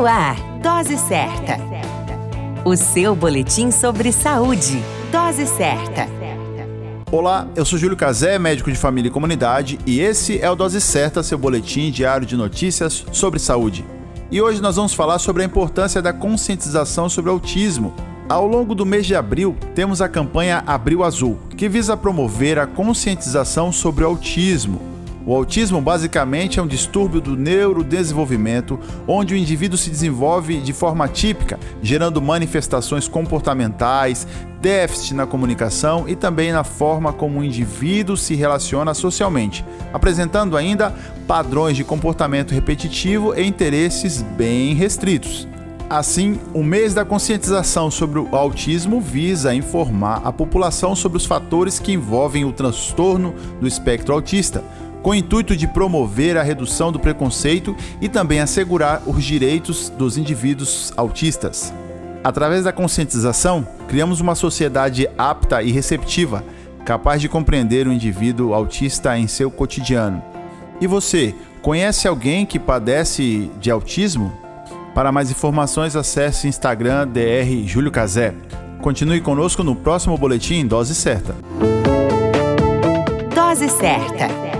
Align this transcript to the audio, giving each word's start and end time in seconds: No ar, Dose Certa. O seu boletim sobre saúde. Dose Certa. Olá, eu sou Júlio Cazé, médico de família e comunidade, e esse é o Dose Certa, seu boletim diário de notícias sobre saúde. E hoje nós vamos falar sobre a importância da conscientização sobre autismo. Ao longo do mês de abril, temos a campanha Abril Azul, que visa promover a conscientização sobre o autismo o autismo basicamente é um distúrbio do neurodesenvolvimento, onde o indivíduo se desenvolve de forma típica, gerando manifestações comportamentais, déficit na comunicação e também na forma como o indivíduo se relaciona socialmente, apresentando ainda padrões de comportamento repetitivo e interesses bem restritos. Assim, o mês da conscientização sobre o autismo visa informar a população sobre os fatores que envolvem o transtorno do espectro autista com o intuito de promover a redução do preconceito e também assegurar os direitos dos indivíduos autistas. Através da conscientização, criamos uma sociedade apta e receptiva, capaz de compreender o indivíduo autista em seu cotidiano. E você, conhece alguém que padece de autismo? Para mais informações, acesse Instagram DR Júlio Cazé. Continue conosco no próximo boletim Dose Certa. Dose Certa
No 0.00 0.06
ar, 0.06 0.34
Dose 0.62 0.96
Certa. 0.96 1.58
O 2.64 2.74
seu 2.74 3.14
boletim 3.14 3.70
sobre 3.70 4.10
saúde. 4.12 4.82
Dose 5.12 5.46
Certa. 5.46 6.08
Olá, 7.12 7.46
eu 7.54 7.66
sou 7.66 7.78
Júlio 7.78 7.98
Cazé, 7.98 8.38
médico 8.38 8.72
de 8.72 8.78
família 8.78 9.10
e 9.10 9.12
comunidade, 9.12 9.78
e 9.84 10.00
esse 10.00 10.40
é 10.40 10.50
o 10.50 10.54
Dose 10.54 10.80
Certa, 10.80 11.22
seu 11.22 11.36
boletim 11.36 11.90
diário 11.90 12.26
de 12.26 12.34
notícias 12.34 13.04
sobre 13.12 13.38
saúde. 13.38 13.84
E 14.30 14.40
hoje 14.40 14.62
nós 14.62 14.76
vamos 14.76 14.94
falar 14.94 15.18
sobre 15.18 15.42
a 15.42 15.46
importância 15.46 16.00
da 16.00 16.14
conscientização 16.14 17.06
sobre 17.06 17.30
autismo. 17.30 17.92
Ao 18.26 18.46
longo 18.46 18.74
do 18.74 18.86
mês 18.86 19.04
de 19.04 19.14
abril, 19.14 19.54
temos 19.74 20.00
a 20.00 20.08
campanha 20.08 20.64
Abril 20.66 21.04
Azul, 21.04 21.38
que 21.58 21.68
visa 21.68 21.94
promover 21.94 22.58
a 22.58 22.66
conscientização 22.66 23.70
sobre 23.70 24.02
o 24.04 24.06
autismo 24.06 24.89
o 25.30 25.36
autismo 25.36 25.80
basicamente 25.80 26.58
é 26.58 26.62
um 26.62 26.66
distúrbio 26.66 27.20
do 27.20 27.36
neurodesenvolvimento, 27.36 28.80
onde 29.06 29.32
o 29.32 29.36
indivíduo 29.36 29.78
se 29.78 29.88
desenvolve 29.88 30.58
de 30.58 30.72
forma 30.72 31.06
típica, 31.06 31.56
gerando 31.80 32.20
manifestações 32.20 33.06
comportamentais, 33.06 34.26
déficit 34.60 35.14
na 35.14 35.28
comunicação 35.28 36.08
e 36.08 36.16
também 36.16 36.50
na 36.50 36.64
forma 36.64 37.12
como 37.12 37.38
o 37.38 37.44
indivíduo 37.44 38.16
se 38.16 38.34
relaciona 38.34 38.92
socialmente, 38.92 39.64
apresentando 39.92 40.56
ainda 40.56 40.92
padrões 41.28 41.76
de 41.76 41.84
comportamento 41.84 42.52
repetitivo 42.52 43.32
e 43.38 43.46
interesses 43.46 44.22
bem 44.22 44.74
restritos. 44.74 45.46
Assim, 45.88 46.40
o 46.52 46.62
mês 46.62 46.92
da 46.92 47.04
conscientização 47.04 47.88
sobre 47.88 48.18
o 48.18 48.34
autismo 48.34 49.00
visa 49.00 49.54
informar 49.54 50.22
a 50.24 50.32
população 50.32 50.96
sobre 50.96 51.18
os 51.18 51.26
fatores 51.26 51.78
que 51.78 51.92
envolvem 51.92 52.44
o 52.44 52.52
transtorno 52.52 53.32
do 53.60 53.66
espectro 53.66 54.14
autista 54.14 54.62
com 55.02 55.10
o 55.10 55.14
intuito 55.14 55.56
de 55.56 55.66
promover 55.66 56.36
a 56.36 56.42
redução 56.42 56.92
do 56.92 56.98
preconceito 56.98 57.74
e 58.00 58.08
também 58.08 58.40
assegurar 58.40 59.02
os 59.06 59.24
direitos 59.24 59.88
dos 59.88 60.16
indivíduos 60.16 60.92
autistas. 60.96 61.72
Através 62.22 62.64
da 62.64 62.72
conscientização, 62.72 63.66
criamos 63.88 64.20
uma 64.20 64.34
sociedade 64.34 65.08
apta 65.16 65.62
e 65.62 65.72
receptiva, 65.72 66.44
capaz 66.84 67.20
de 67.20 67.28
compreender 67.28 67.86
o 67.86 67.92
indivíduo 67.92 68.52
autista 68.52 69.16
em 69.18 69.26
seu 69.26 69.50
cotidiano. 69.50 70.22
E 70.80 70.86
você, 70.86 71.34
conhece 71.62 72.06
alguém 72.06 72.44
que 72.44 72.58
padece 72.58 73.50
de 73.58 73.70
autismo? 73.70 74.32
Para 74.94 75.12
mais 75.12 75.30
informações, 75.30 75.96
acesse 75.96 76.48
Instagram 76.48 77.06
DR 77.08 77.66
Júlio 77.66 77.90
Cazé. 77.90 78.34
Continue 78.82 79.20
conosco 79.20 79.62
no 79.62 79.76
próximo 79.76 80.16
boletim 80.16 80.66
Dose 80.66 80.94
Certa. 80.94 81.34
Dose 83.34 83.68
Certa 83.68 84.59